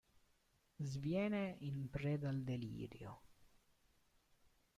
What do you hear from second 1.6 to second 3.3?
in preda al delirio.